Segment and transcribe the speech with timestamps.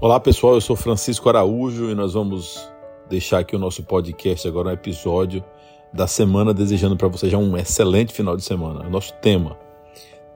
[0.00, 2.70] Olá pessoal, eu sou Francisco Araújo e nós vamos
[3.10, 5.42] deixar aqui o nosso podcast agora um episódio
[5.92, 8.88] da semana desejando para você já um excelente final de semana.
[8.88, 9.58] Nosso tema: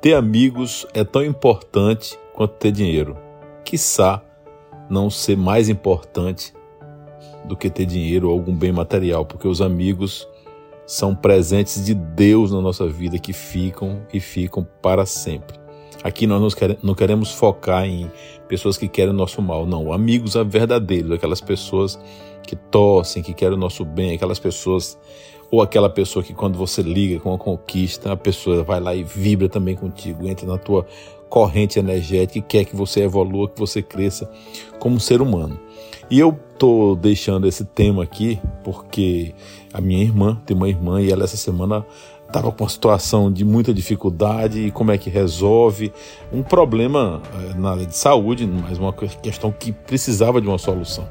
[0.01, 3.17] ter amigos é tão importante quanto ter dinheiro.
[3.65, 4.21] Quiçá
[4.91, 6.53] não ser mais importante
[7.45, 10.27] do que ter dinheiro ou algum bem material, porque os amigos
[10.85, 15.62] são presentes de Deus na nossa vida que ficam e ficam para sempre.
[16.03, 18.11] Aqui nós não queremos focar em
[18.49, 19.93] pessoas que querem o nosso mal, não.
[19.93, 21.99] Amigos verdadeiros, aquelas pessoas
[22.43, 24.99] que torcem, que querem o nosso bem, aquelas pessoas,
[25.51, 29.05] ou aquela pessoa que quando você liga com uma conquista, a pessoa vai lá e
[29.05, 30.87] vibra também contigo, entra na tua
[31.29, 34.31] corrente energética e quer que você evolua, que você cresça
[34.79, 35.59] como ser humano.
[36.11, 39.35] E eu tô deixando esse tema aqui porque
[39.73, 41.85] a minha irmã, tem uma irmã e ela essa semana
[42.27, 45.93] estava com uma situação de muita dificuldade e como é que resolve
[46.33, 51.09] um problema eh, na área de saúde, mas uma questão que precisava de uma solução.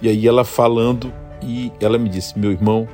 [0.00, 2.88] E aí ela falando e ela me disse: "Meu irmão,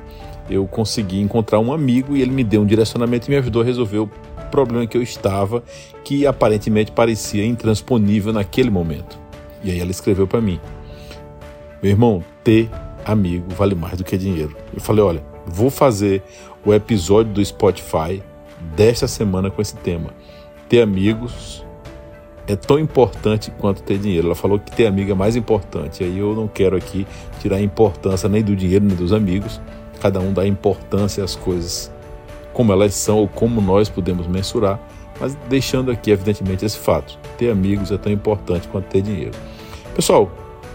[0.49, 3.65] eu consegui encontrar um amigo e ele me deu um direcionamento e me ajudou a
[3.65, 4.11] resolver o
[4.51, 5.63] problema que eu estava,
[6.03, 9.17] que aparentemente parecia intransponível naquele momento".
[9.63, 10.59] E aí ela escreveu para mim:
[11.81, 12.69] "Meu irmão, ter
[13.05, 14.55] amigo vale mais do que dinheiro".
[14.73, 16.23] Eu falei: "Olha, vou fazer
[16.65, 18.21] o episódio do Spotify
[18.75, 20.11] desta semana com esse tema.
[20.69, 21.65] Ter amigos
[22.47, 24.27] é tão importante quanto ter dinheiro.
[24.27, 26.03] Ela falou que ter amigo é mais importante.
[26.03, 27.07] Aí eu não quero aqui
[27.39, 29.61] tirar a importância nem do dinheiro nem dos amigos.
[29.99, 31.91] Cada um dá importância às coisas
[32.53, 34.79] como elas são ou como nós podemos mensurar,
[35.19, 37.17] mas deixando aqui evidentemente esse fato.
[37.37, 39.31] Ter amigos é tão importante quanto ter dinheiro.
[39.95, 40.29] Pessoal,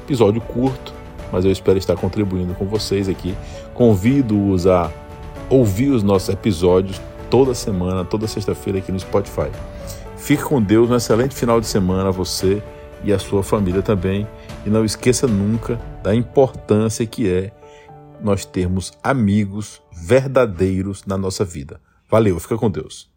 [0.05, 0.95] episódio curto,
[1.33, 3.35] mas eu espero estar contribuindo com vocês aqui.
[3.75, 4.91] Convido-os a
[5.49, 9.51] ouvir os nossos episódios toda semana, toda sexta-feira aqui no Spotify.
[10.17, 12.63] Fique com Deus, um excelente final de semana a você
[13.05, 14.27] e a sua família também.
[14.65, 17.53] E não esqueça nunca da importância que é
[18.21, 21.81] nós termos amigos verdadeiros na nossa vida.
[22.11, 23.16] Valeu, fica com Deus.